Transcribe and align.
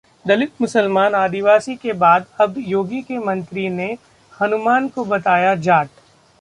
दलित-मुसलमान, 0.25 1.15
आदिवासी 1.15 1.75
के 1.75 1.93
बाद 1.93 2.25
अब 2.41 2.55
योगी 2.57 3.01
के 3.01 3.19
मंत्री 3.19 3.67
ने 3.69 3.97
हनुमान 4.33 4.87
को 4.87 5.05
बताया 5.05 5.55
जाट 5.57 5.89